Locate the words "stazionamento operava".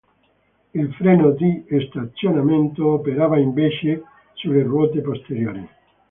1.91-3.37